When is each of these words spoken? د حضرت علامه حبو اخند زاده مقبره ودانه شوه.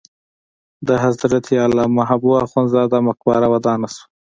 د 0.87 0.89
حضرت 1.03 1.45
علامه 1.65 2.03
حبو 2.09 2.31
اخند 2.45 2.67
زاده 2.73 2.97
مقبره 3.07 3.47
ودانه 3.53 3.87
شوه. 3.93 4.05